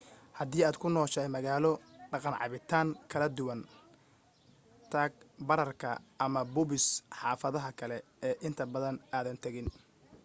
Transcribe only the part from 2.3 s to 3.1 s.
cabitaan